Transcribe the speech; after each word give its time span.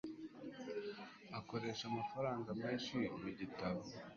akoresha 1.39 1.83
amafaranga 1.91 2.49
menshi 2.61 2.95
mubitabo 3.23 3.81